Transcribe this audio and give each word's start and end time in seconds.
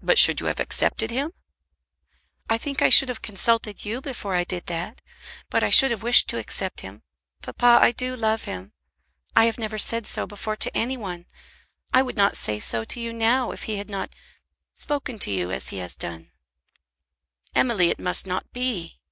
"But 0.00 0.18
should 0.18 0.40
you 0.40 0.46
have 0.46 0.60
accepted 0.60 1.10
him?" 1.10 1.30
"I 2.48 2.56
think 2.56 2.80
I 2.80 2.88
should 2.88 3.10
have 3.10 3.20
consulted 3.20 3.84
you 3.84 4.00
before 4.00 4.34
I 4.34 4.44
did 4.44 4.64
that. 4.64 5.02
But 5.50 5.62
I 5.62 5.68
should 5.68 5.90
have 5.90 6.02
wished 6.02 6.26
to 6.28 6.38
accept 6.38 6.80
him. 6.80 7.02
Papa, 7.42 7.78
I 7.82 7.92
do 7.92 8.16
love 8.16 8.44
him. 8.44 8.72
I 9.36 9.44
have 9.44 9.58
never 9.58 9.76
said 9.76 10.06
so 10.06 10.26
before 10.26 10.56
to 10.56 10.74
any 10.74 10.96
one. 10.96 11.26
I 11.92 12.00
would 12.00 12.16
not 12.16 12.34
say 12.34 12.60
so 12.60 12.82
to 12.84 12.98
you 12.98 13.12
now, 13.12 13.50
if 13.50 13.64
he 13.64 13.76
had 13.76 13.90
not 13.90 14.14
spoken 14.72 15.18
to 15.18 15.30
you 15.30 15.50
as 15.50 15.68
he 15.68 15.76
has 15.76 15.96
done." 15.98 16.30
"Emily, 17.54 17.90
it 17.90 17.98
must 18.00 18.26
not 18.26 18.50
be." 18.54 19.02